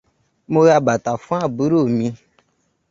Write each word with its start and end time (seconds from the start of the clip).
Mo 0.51 0.61
ra 0.67 0.77
bàtà 0.85 1.11
fún 1.23 1.39
àbúrò 1.45 1.79
mi. 1.97 2.07